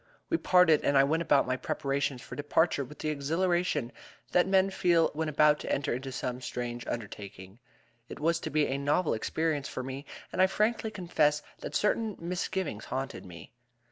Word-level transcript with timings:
We 0.31 0.37
parted, 0.37 0.81
and 0.83 0.97
I 0.97 1.03
went 1.03 1.21
about 1.21 1.45
my 1.45 1.55
preparations 1.55 2.23
for 2.23 2.35
departure 2.35 2.83
with 2.83 2.97
that 2.97 3.07
exhilaration 3.11 3.91
that 4.31 4.47
men 4.47 4.71
feel 4.71 5.11
when 5.13 5.29
about 5.29 5.59
to 5.59 5.71
enter 5.71 5.93
into 5.93 6.11
some 6.11 6.41
strange 6.41 6.87
undertaking. 6.87 7.59
It 8.09 8.19
was 8.19 8.39
to 8.39 8.49
be 8.49 8.65
a 8.65 8.79
novel 8.79 9.13
experience 9.13 9.69
for 9.69 9.83
me, 9.83 10.07
and 10.33 10.41
I 10.41 10.47
frankly 10.47 10.89
confess 10.89 11.43
that 11.59 11.75
certain 11.75 12.15
misgivings 12.19 12.85
haunted 12.85 13.27
me. 13.27 13.53